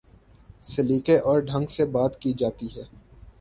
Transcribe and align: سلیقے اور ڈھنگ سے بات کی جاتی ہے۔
سلیقے 0.63 1.17
اور 1.19 1.39
ڈھنگ 1.41 1.65
سے 1.67 1.85
بات 1.87 2.19
کی 2.21 2.33
جاتی 2.33 2.67
ہے۔ 2.75 2.83